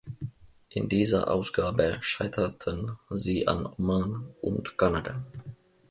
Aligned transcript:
In 0.69 0.89
dieser 0.89 1.29
Ausgabe 1.29 1.99
scheiterten 2.01 2.97
sie 3.11 3.47
an 3.47 3.67
Oman 3.67 4.33
und 4.41 4.75
Kanada. 4.75 5.23